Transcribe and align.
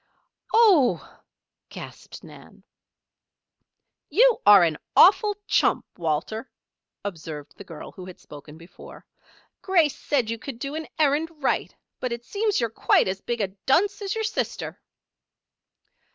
"Oh!" 0.51 1.19
gasped 1.69 2.23
Nan. 2.23 2.63
"You 4.09 4.41
are 4.47 4.63
an 4.63 4.79
awful 4.95 5.35
chump, 5.45 5.85
Walter," 5.95 6.49
observed 7.05 7.55
the 7.55 7.63
girl 7.63 7.91
who 7.91 8.07
had 8.07 8.19
spoken 8.19 8.57
before. 8.57 9.05
"Grace 9.61 9.95
said 9.95 10.31
you 10.31 10.39
could 10.39 10.57
do 10.57 10.73
an 10.73 10.87
errand 10.97 11.29
right; 11.43 11.75
but 11.99 12.11
it 12.11 12.25
seems 12.25 12.59
you're 12.59 12.71
quite 12.71 13.07
as 13.07 13.21
big 13.21 13.41
a 13.41 13.49
dunce 13.67 14.01
as 14.01 14.15
your 14.15 14.23
sister." 14.23 14.81